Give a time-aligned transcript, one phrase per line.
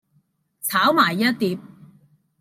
[0.63, 1.59] 炒埋一碟